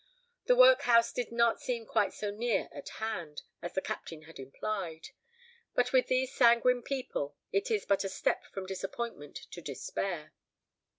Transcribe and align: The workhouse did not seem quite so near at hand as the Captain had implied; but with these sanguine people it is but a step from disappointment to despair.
The 0.45 0.55
workhouse 0.55 1.13
did 1.13 1.31
not 1.31 1.61
seem 1.61 1.85
quite 1.85 2.11
so 2.11 2.31
near 2.31 2.69
at 2.71 2.89
hand 2.97 3.43
as 3.61 3.73
the 3.73 3.83
Captain 3.83 4.23
had 4.23 4.39
implied; 4.39 5.09
but 5.75 5.93
with 5.93 6.07
these 6.07 6.33
sanguine 6.33 6.81
people 6.81 7.35
it 7.51 7.69
is 7.69 7.85
but 7.85 8.03
a 8.03 8.09
step 8.09 8.43
from 8.51 8.65
disappointment 8.65 9.35
to 9.51 9.61
despair. 9.61 10.33